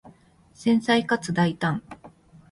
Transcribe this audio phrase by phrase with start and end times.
[0.55, 1.83] 繊細かつ大胆